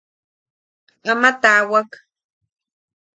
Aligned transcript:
Ama 1.11 1.29
taawak. 1.41 1.91